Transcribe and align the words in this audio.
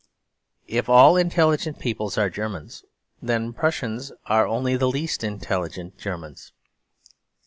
If 0.67 0.89
all 0.89 1.15
intelligent 1.15 1.77
peoples 1.77 2.17
are 2.17 2.27
Germans, 2.27 2.83
then 3.21 3.53
Prussians 3.53 4.11
are 4.25 4.47
only 4.47 4.75
the 4.75 4.89
least 4.89 5.23
intelligent 5.23 5.99
Germans. 5.99 6.53